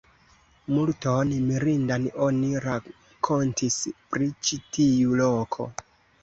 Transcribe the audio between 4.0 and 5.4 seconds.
pri ĉi tiu